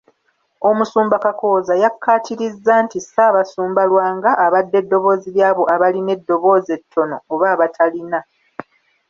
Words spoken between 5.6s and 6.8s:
abalina eddoboozi